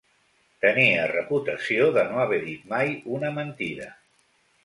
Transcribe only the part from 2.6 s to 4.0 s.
mai una mentida.